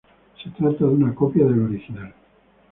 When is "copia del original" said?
1.13-2.11